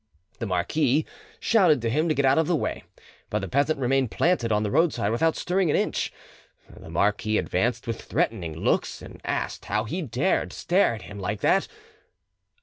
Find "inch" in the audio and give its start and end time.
5.75-6.11